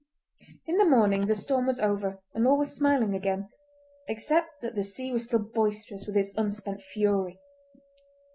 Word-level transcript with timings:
In 0.65 0.77
the 0.77 0.89
morning 0.89 1.27
the 1.27 1.35
storm 1.35 1.67
was 1.67 1.79
over 1.79 2.17
and 2.33 2.47
all 2.47 2.57
was 2.57 2.75
smiling 2.75 3.13
again, 3.13 3.49
except 4.07 4.59
that 4.63 4.73
the 4.73 4.81
sea 4.81 5.11
was 5.11 5.25
still 5.25 5.43
boisterous 5.53 6.07
with 6.07 6.17
its 6.17 6.33
unspent 6.35 6.81
fury. 6.81 7.37